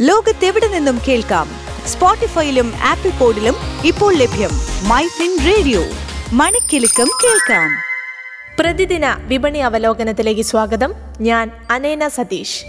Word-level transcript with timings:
ലോകത്തെവിടെ 0.00 0.68
നിന്നും 0.68 1.00
കേൾക്കാം? 1.08 1.48
സ്പോട്ടിഫൈയിലും 1.86 2.72
ആപ്പിൾ 2.82 3.10
പോഡിലും 3.10 3.54
ഇപ്പോൾ 3.84 4.14
ലഭ്യം 4.14 4.50
മൈ 4.88 5.06
ഫിൻ 5.06 5.38
റേഡിയോ. 5.46 5.84
മണിക്കെലക്കം 6.32 7.08
കേൾക്കാം. 7.24 7.70
പ്രതിദിന 8.58 9.16
വിപണി 9.18 9.58
അവലോകനത്തിലേക്ക് 9.58 10.42
സ്വാഗതം. 10.42 10.94
ഞാൻ 11.20 11.50
Anena 11.70 12.08
Satheesh. 12.08 12.64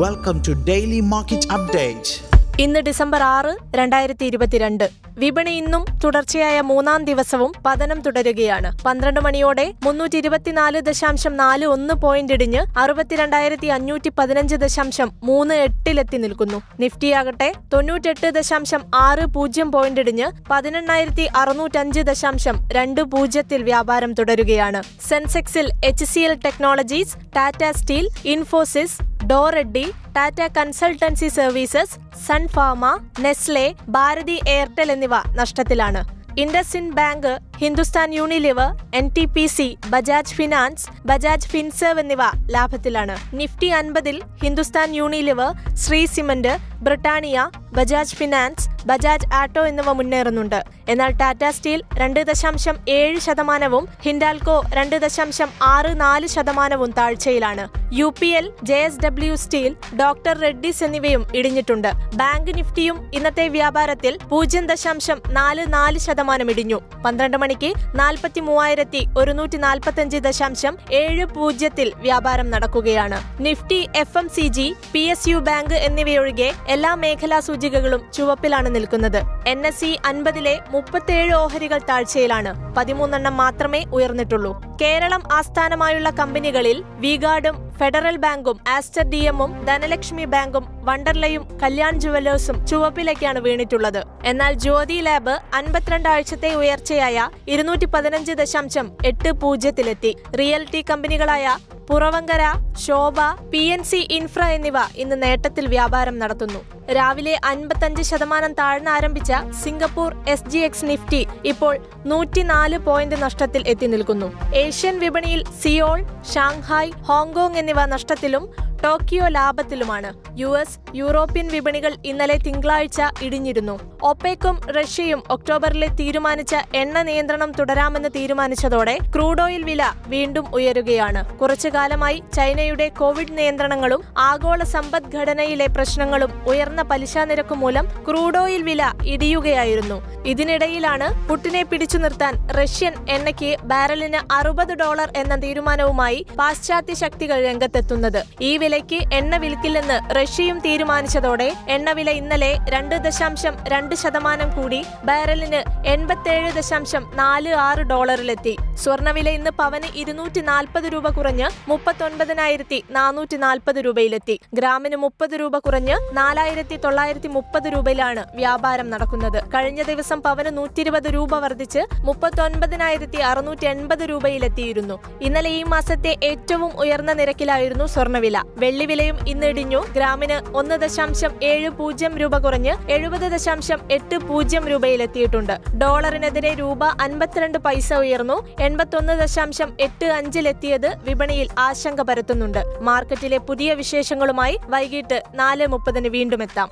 Welcome 0.00 0.42
to 0.48 0.52
daily 0.52 1.00
market 1.00 1.52
update 1.52 2.30
ഇന്ന് 2.62 2.80
ഡിസംബർ 2.80 3.22
ആറ് 3.22 3.56
രണ്ടായിരത്തി 3.74 4.24
ഇരുപത്തിരണ്ട്. 4.24 4.99
വിപണി 5.18 5.50
ഇന്നും 5.50 5.84
തുടർച്ചയായ 6.04 6.60
മൂന്നാം 6.60 7.04
ദിവസവും 7.04 7.52
പതനം 7.66 8.00
തുടരുകയാണ്. 8.00 8.70
പന്ത്രണ്ട് 8.86 9.20
മണിയോടെ 9.20 9.72
മുന്നൂറ്റി 9.84 10.16
ഇരുപത്തിനാല് 10.16 10.80
ദശാംശം 10.80 11.36
നാല് 11.36 11.66
ഒന്ന് 11.66 11.94
പോയിന്റ് 11.94 12.32
ഇടിഞ്ഞ് 12.32 12.78
അറുപത്തിരണ്ടായിരത്തി 12.78 13.66
അഞ്ഞൂറ്റി 13.66 14.12
പതിനഞ്ച് 14.18 14.56
ദശാംശം 14.56 15.10
മൂന്ന് 15.22 15.54
എട്ടിലെത്തി 15.54 16.16
നിൽക്കുന്നു. 16.16 16.62
നിഫ്റ്റിയാകട്ടെ 16.80 17.52
തൊണ്ണൂറ്റെട്ട് 17.74 18.30
ദശാംശം 18.34 18.82
ആറ് 18.94 19.26
പൂജ്യം 19.26 19.72
പോയിന്റ് 19.72 20.00
ഇടിഞ്ഞ് 20.00 20.30
പതിനെണ്ണായിരത്തി 20.50 21.28
അറുന്നൂറ്റഞ്ച് 21.36 22.00
ദശാംശം 22.00 22.68
രണ്ട് 22.72 23.00
പൂജ്യത്തിൽ 23.02 23.62
വ്യാപാരം 23.62 24.12
തുടരുകയാണ്. 24.12 24.82
സെൻസെക്സിൽ 25.08 25.68
H 25.84 26.04
C 26.04 26.20
L 26.20 26.34
technologies 26.44 27.16
Tata 27.36 27.70
steel 27.70 28.08
Infosys 28.24 29.09
ഡോറെഡ്ഡി 29.30 29.84
Tata 30.16 30.40
consultancy 30.56 31.28
services 31.38 31.96
sun pharma 32.26 32.86
Nestle 33.24 33.66
Bharti 33.96 34.36
Airtel 34.54 34.88
എന്നിവ 34.94 35.14
നഷ്ടത്തിലാണ്. 35.40 36.00
IndusInd 36.42 36.86
bank 36.98 37.32
Hindustan 37.60 38.14
Unilever 38.14 38.68
N 38.94 39.10
T 39.16 39.24
P 39.24 39.46
C 39.46 39.78
Bajaj 39.86 40.34
finance 40.34 40.86
Bajaj 41.06 41.48
Finserv 41.48 42.00
എന്നിവ 42.00 42.22
ലാഭത്തിലാണ്. 42.50 43.16
നിഫ്റ്റി 43.34 43.66
അൻപതിൽ 43.66 44.22
Hindustan 44.44 44.94
Unilever 44.94 45.50
Shree 45.74 46.06
cement 46.06 46.54
Britannia 46.82 47.50
Bajaj 47.76 48.16
finance 48.16 48.68
Bajaj 48.86 49.26
auto 49.34 49.66
എന്നിവ 49.66 49.92
മുന്നേറുന്നുണ്ട്. 49.92 50.64
എന്നാൽ 50.88 51.10
Tata 51.10 51.42
steel 51.50 51.82
രണ്ട് 51.94 52.20
ദശാംശം 52.20 52.76
ഏഴ് 52.88 53.18
ശതമാനവും 53.18 53.88
ഹിൻഡാൽകോ 54.02 54.62
രണ്ട് 54.74 54.96
ദശാംശം 54.96 55.48
ആറ് 55.62 56.00
നാല് 56.00 56.26
ശതമാനവും 56.26 56.90
താഴ്ചയിലാണ്. 56.90 57.68
U 57.92 58.14
P 58.20 58.26
L 58.26 58.52
J 58.62 58.74
S 58.74 59.00
W 59.04 59.34
steel 59.34 59.76
doctor 60.00 60.38
Reddy's 60.38 60.84
എന്നിവയും 60.84 61.26
ഇടിഞ്ഞിട്ടുണ്ട്. 61.34 61.90
ബാങ്ക് 62.14 62.58
നിഫ്റ്റിയും 62.58 63.10
ഇന്നത്തെ 63.14 63.48
വ്യാപാരത്തിൽ 63.48 64.18
പൂജ്യം 64.30 64.66
ദശാംശം 64.66 65.20
നാല് 65.30 65.72
നാല് 65.72 65.98
ശതമാനം 65.98 66.50
ഇടിഞ്ഞു. 66.50 66.80
പന്ത്രണ്ട് 67.04 67.36
മണിക്ക് 67.50 67.98
നാൽപ്പത്തി 67.98 68.40
മൂവായിരത്തി 68.40 69.00
ഒരുന്നൂറ്റി 69.18 69.58
നാൽപ്പത്തഞ്ച് 69.64 70.18
ദശാംശം 70.26 70.74
ഏഴ് 70.98 71.24
പൂജ്യത്തിൽ 71.26 71.92
വ്യാപാരം 71.96 72.50
നടക്കുകയാണ്. 72.50 73.18
Nifty 73.46 73.78
F 73.96 74.18
M 74.18 74.28
C 74.28 74.44
G 74.56 74.66
P 74.92 75.02
S 75.12 75.28
U 75.28 75.38
bank 75.38 75.74
എന്നിവയൊഴികെ 75.74 76.52
എല്ലാ 76.68 76.94
മേഖലാ 76.94 77.40
സൂചികകളും 77.40 78.02
ചുവപ്പിലാണ് 78.16 78.74
നിൽക്കുന്നത്. 78.74 79.20
എൻ 79.46 79.66
എസ് 79.66 79.80
സി 79.80 79.90
അൻപതിലെ 80.04 80.54
മുപ്പത്തിയേഴ് 80.70 81.34
ഓഹരികൾ 81.34 81.80
താഴ്ചയിലാണ്. 81.90 82.52
പതിമൂന്നെണ്ണം 82.76 83.36
മാത്രമേ 83.36 83.84
ഉയർന്നിട്ടുള്ളൂ. 83.92 84.52
കേരളം 84.82 85.22
ആസ്ഥാനമായുള്ള 85.32 86.10
കമ്പനികളിൽ 86.10 86.84
വിഗാർഡും 87.04 87.56
ഫെഡറൽ 87.78 88.16
ബാങ്കും 88.16 88.58
ആസ്റ്റർ 88.68 89.04
ഡി 89.10 89.20
എമ്മും 89.32 89.52
ധനലക്ഷ്മി 89.66 90.24
ബാങ്കും 90.24 90.64
വണ്ടർലയും 90.88 91.42
കല്യാൺ 91.62 92.00
ജുവലേഴ്സും 92.00 92.66
ചുവപ്പിലേക്കാണ് 92.66 93.40
വീണിട്ടുള്ളത്. 93.40 94.00
എന്നാൽ 94.24 94.52
ജ്യോതി 94.52 95.00
ലാബ് 95.08 95.34
അൻപത്തിരണ്ട് 95.54 96.08
ആഴ്ചത്തെ 96.08 96.52
ഉയർച്ചയായ 96.54 97.28
ഇരുന്നൂറ്റി 97.48 97.86
പതിനഞ്ച് 97.86 98.32
ദശാംശം 98.32 98.88
എട്ട് 99.04 99.32
പൂജ്യത്തിലെത്തി. 99.32 100.16
Realty 100.40 100.84
കമ്പനികളായ 100.90 101.58
Puravankara 101.90 102.42
Sobha 102.78 103.20
P 103.52 103.62
N 103.74 103.82
C 103.82 104.00
infra 104.10 104.42
എന്നിവ 104.56 104.78
ഇന്ന് 104.96 105.22
നേട്ടത്തിൽ 105.22 105.66
വ്യാപാരം 105.66 106.18
നടത്തുന്നു. 106.18 106.60
രാവിലെ 106.96 107.34
അൻപത്തഞ്ച് 107.44 108.02
ശതമാനം 108.02 108.52
താഴ്ന്ന് 108.52 108.90
ആരംഭിച്ച 108.90 109.32
Singapore 109.62 110.10
S 110.28 110.48
G 110.48 110.58
X 110.58 110.84
Nifty 110.84 111.26
ഇപ്പോൾ 111.44 111.74
നൂറ്റിനാല് 112.06 112.78
പോയിന്റ് 112.78 113.22
നഷ്ടത്തിൽ 113.22 113.64
എത്തി 113.66 113.86
നിൽക്കുന്നു. 113.86 114.28
ഏഷ്യൻ 114.54 114.98
വിപണിയിൽ 114.98 115.44
സിയോൾ 115.62 116.00
ഷാങ്ഹായ് 116.34 116.92
ഹോങ്കോങ് 117.08 117.58
എന്നിവ 117.62 117.84
നഷ്ടത്തിലും 117.84 118.46
ടോക്കിയോ 118.84 119.28
ലാഭത്തിലുമാണ്. 119.28 120.10
യു 120.40 120.58
എസ് 120.58 120.78
യൂറോപ്യൻ 120.94 121.48
വിപണികൾ 121.48 121.92
ഇന്നലെ 122.04 122.36
തിങ്കളാഴ്ച 122.36 123.00
ഇടിഞ്ഞിരുന്നു. 123.22 123.74
ഒപെക്കും 124.02 124.60
റഷ്യയും 124.76 125.22
ഒക്ടോബറിലെ 125.30 125.88
തീരുമാനിച്ച 126.00 126.54
എണ്ണ 126.74 127.02
നിയന്ത്രണം 127.02 127.52
തുടരാമെന്ന് 127.52 128.08
തീരുമാനിച്ചതോടെ 128.16 128.98
ക്രൂഡ് 129.14 129.42
ഓയിൽ 129.42 129.62
വില 129.62 129.82
വീണ്ടും 130.06 130.54
ഉയരുകയാണ്. 130.54 131.38
കുറച്ചു 131.38 131.68
കാലമായി 131.68 132.22
ചൈനയുടെ 132.34 132.88
കോവിഡ് 132.88 133.38
നിയന്ത്രണങ്ങളും 133.38 134.02
ആഗോള 134.18 134.62
സമ്പദ്ഘടനയിലെ 134.64 135.66
പ്രശ്നങ്ങളും 135.66 136.32
ഉയർന്ന 136.46 136.82
പലിശ 136.82 137.18
നിരക്ക് 137.18 137.54
മൂലം 137.54 137.86
ക്രൂഡ് 138.08 138.38
ഓയിൽ 138.38 138.62
വില 138.62 138.92
ഇടിയുകയായിരുന്നു. 139.06 139.98
ഇതിനിടയിലാണ് 140.26 141.28
പുട്ടിനെ 141.28 141.62
പിടിച്ചു 141.62 141.98
നിർത്താൻ 141.98 142.34
റഷ്യൻ 142.48 142.94
എണ്ണയ്ക്ക് 143.08 143.56
ബാരലിന് 143.64 144.32
അറുപത് 144.32 144.74
ഡോളർ 144.74 145.12
എന്ന 145.16 145.36
തീരുമാനവുമായി 145.36 146.26
പാശ്ചാത്യ 146.38 146.94
ശക്തികൾ 146.94 147.44
രംഗത്തെത്തുന്നത്. 147.44 148.20
ഈ 148.40 148.56
വിലയ്ക്ക് 148.70 148.98
എണ്ണ 149.16 149.36
വിൽക്കില്ലെന്ന് 149.42 149.94
റഷ്യയും 150.16 150.58
തീരുമാനിച്ചതോടെ 150.64 151.46
എണ്ണവില 151.74 152.10
ഇന്നലെ 152.18 152.50
രണ്ട് 152.74 152.94
ദശാംശം 153.06 153.54
രണ്ട് 153.72 153.94
ശതമാനം 154.02 154.48
കൂടി 154.56 154.78
ബാരലിന് 155.08 155.60
എൺപത്തേഴ് 155.92 156.50
ദശാംശം 156.58 157.02
നാല് 157.20 157.52
ആറ് 157.62 157.82
ഡോളറിലെത്തി. 157.92 158.52
സ്വർണവില 158.82 159.28
ഇന്ന് 159.38 159.52
പവന് 159.60 159.88
ഇരുന്നൂറ്റി 160.02 160.42
നാൽപ്പത് 160.50 160.86
രൂപ 160.94 161.10
കുറഞ്ഞ് 161.16 161.48
മുപ്പത്തൊൻപതിനായിരത്തി 161.70 162.78
നാനൂറ്റി 162.98 163.38
നാൽപ്പത് 163.46 163.80
രൂപയിലെത്തി. 163.86 164.36
ഗ്രാമിന് 164.58 164.98
മുപ്പത് 165.04 165.34
രൂപ 165.40 165.58
കുറഞ്ഞ് 165.66 165.96
നാലായിരത്തി 166.20 166.78
തൊള്ളായിരത്തി 166.84 167.30
മുപ്പത് 167.38 167.68
രൂപയിലാണ് 167.74 168.24
വ്യാപാരം 168.40 168.88
നടക്കുന്നത്. 168.94 169.40
കഴിഞ്ഞ 169.56 169.80
ദിവസം 169.90 170.20
പവന് 170.28 170.52
നൂറ്റി 170.60 170.82
ഇരുപത് 170.86 171.10
രൂപ 171.18 171.34
വർദ്ധിച്ച് 171.46 171.84
മുപ്പത്തൊൻപതിനായിരത്തി 172.10 173.20
അറുന്നൂറ്റി 173.32 173.68
എൺപത് 173.74 174.06
രൂപയിലെത്തിയിരുന്നു. 174.12 174.98
ഇന്നലെ 175.28 175.52
ഈ 175.58 175.64
മാസത്തെ 175.74 176.14
ഏറ്റവും 176.30 176.72
ഉയർന്ന 176.84 177.12
നിരക്കിലായിരുന്നു 177.22 177.88
സ്വർണവില 177.96 178.38
വെള്ളിവിലയും 178.60 179.16
ഇന്നിടിഞ്ഞു. 179.28 179.80
ഗ്രാമിന് 179.96 180.56
ഒന്ന് 180.56 180.74
ദശാംശം 180.74 181.32
ഏഴ് 181.42 181.70
പൂജ്യം 181.70 182.18
രൂപ 182.18 182.38
കുറഞ്ഞ് 182.38 182.74
എഴുപത് 182.90 183.26
ദശാംശം 183.32 183.78
എട്ട് 183.90 184.16
പൂജ്യം 184.16 184.68
രൂപയിലെത്തിയിട്ടുണ്ട്. 184.68 185.54
ഡോളറിനെതിരെ 185.82 186.54
രൂപ 186.54 186.84
അൻപത്തിരണ്ട് 186.84 187.58
പൈസ 187.58 187.92
ഉയർന്നു. 187.94 188.36
എൺപത്തൊന്ന് 188.60 189.20
ദശാംശം 189.20 189.70
എട്ട് 189.80 190.06
അഞ്ചിലെത്തിയത് 190.06 190.96
വിപണിയിൽ 191.08 191.48
ആശങ്ക 191.58 192.00
പരത്തുന്നുണ്ട്. 192.00 192.62
മാർക്കറ്റിലെ 192.80 193.38
പുതിയ 193.38 193.74
വിശേഷങ്ങളുമായി 193.74 194.58
വൈകിട്ട് 194.68 195.22
നാല് 195.34 195.66
മുപ്പതിന് 195.66 196.08
വീണ്ടും 196.08 196.42
എത്താം. 196.42 196.68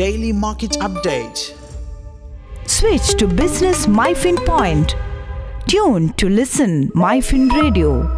Daily 0.00 0.30
market 0.30 0.78
update 0.78 1.46
Switch 2.78 3.08
to 3.20 3.26
Business 3.38 3.80
MyFin 3.98 4.36
Point. 4.48 4.90
Tune 5.72 6.04
to 6.20 6.26
listen 6.40 6.72
MyFin 7.04 7.44
Radio. 7.60 8.17